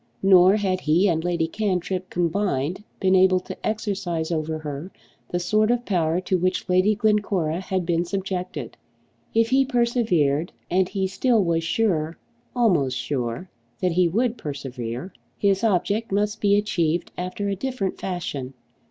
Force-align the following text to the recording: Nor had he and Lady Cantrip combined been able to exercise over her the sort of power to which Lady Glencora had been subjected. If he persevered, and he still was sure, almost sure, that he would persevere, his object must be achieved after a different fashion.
Nor 0.23 0.55
had 0.55 0.81
he 0.81 1.07
and 1.07 1.23
Lady 1.23 1.45
Cantrip 1.47 2.09
combined 2.09 2.83
been 2.99 3.13
able 3.13 3.39
to 3.41 3.55
exercise 3.63 4.31
over 4.31 4.57
her 4.57 4.91
the 5.29 5.37
sort 5.37 5.69
of 5.69 5.85
power 5.85 6.19
to 6.21 6.39
which 6.39 6.67
Lady 6.67 6.95
Glencora 6.95 7.59
had 7.61 7.85
been 7.85 8.03
subjected. 8.03 8.77
If 9.35 9.49
he 9.49 9.63
persevered, 9.63 10.53
and 10.71 10.89
he 10.89 11.05
still 11.05 11.43
was 11.43 11.63
sure, 11.63 12.17
almost 12.55 12.97
sure, 12.97 13.51
that 13.79 13.91
he 13.91 14.07
would 14.07 14.39
persevere, 14.39 15.13
his 15.37 15.63
object 15.63 16.11
must 16.11 16.41
be 16.41 16.55
achieved 16.57 17.11
after 17.15 17.47
a 17.47 17.55
different 17.55 17.99
fashion. 17.99 18.55